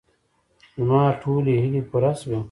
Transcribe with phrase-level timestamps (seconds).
[0.77, 2.39] زما ټولې هیلې پوره شوې.